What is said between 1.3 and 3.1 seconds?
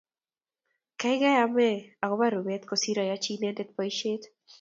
amee agoba rubet kosiir